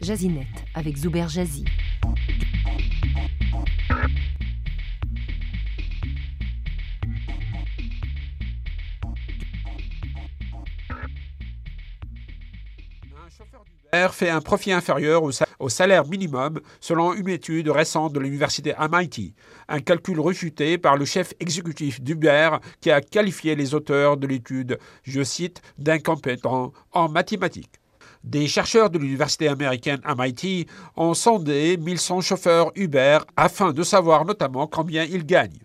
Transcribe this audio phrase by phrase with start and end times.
[0.00, 1.64] Jazinet avec Zuber Jazzy.
[14.12, 15.22] Fait un profit inférieur
[15.58, 19.34] au salaire minimum selon une étude récente de l'université MIT,
[19.68, 24.78] un calcul refuté par le chef exécutif d'Uber qui a qualifié les auteurs de l'étude,
[25.04, 27.80] je cite, d'incompétents en mathématiques.
[28.24, 30.66] Des chercheurs de l'université américaine MIT
[30.96, 35.58] ont sondé 1100 chauffeurs Uber afin de savoir notamment combien ils gagnent.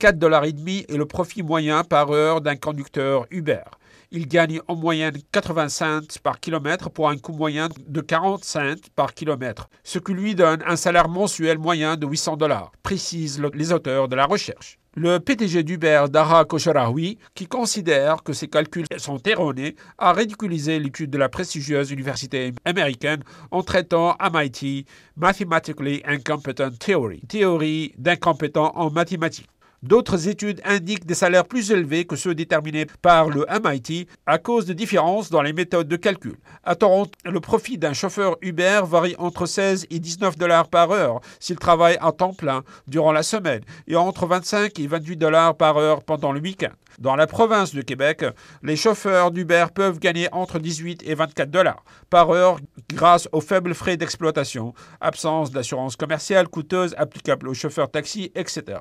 [0.00, 3.64] 4,5 dollars est le profit moyen par heure d'un conducteur Uber.
[4.12, 8.90] Il gagne en moyenne 80 cents par kilomètre pour un coût moyen de 40 cents
[8.94, 13.72] par kilomètre, ce qui lui donne un salaire mensuel moyen de 800 dollars, précisent les
[13.72, 14.78] auteurs de la recherche.
[15.00, 21.10] Le PDG d'Uber, Dara Khosraoui, qui considère que ces calculs sont erronés, a ridiculisé l'étude
[21.10, 29.48] de la prestigieuse université américaine en traitant MIT Mathematically Incompetent Theory, théorie d'incompétents en mathématiques.
[29.84, 34.66] D'autres études indiquent des salaires plus élevés que ceux déterminés par le MIT à cause
[34.66, 36.36] de différences dans les méthodes de calcul.
[36.64, 41.20] À Toronto, le profit d'un chauffeur Uber varie entre 16 et 19 dollars par heure
[41.38, 45.76] s'il travaille à temps plein durant la semaine et entre 25 et 28 dollars par
[45.76, 46.72] heure pendant le week-end.
[46.98, 48.24] Dans la province de Québec,
[48.64, 52.58] les chauffeurs d'Uber peuvent gagner entre 18 et 24 dollars par heure
[52.92, 58.78] grâce aux faibles frais d'exploitation, absence d'assurance commerciale coûteuse applicable aux chauffeurs taxi, etc.,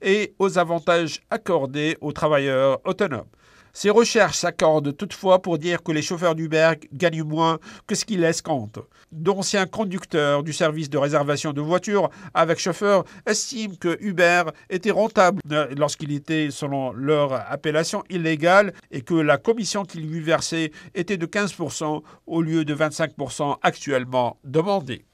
[0.00, 3.26] et aux avantages accordés aux travailleurs autonomes.
[3.72, 8.24] Ces recherches s'accordent toutefois pour dire que les chauffeurs d'Uber gagnent moins que ce qu'ils
[8.24, 8.80] escomptent.
[9.12, 15.40] D'anciens conducteurs du service de réservation de voitures avec chauffeur estiment que Uber était rentable
[15.76, 21.26] lorsqu'il était, selon leur appellation, illégal et que la commission qu'ils lui versaient était de
[21.26, 25.04] 15% au lieu de 25% actuellement demandé.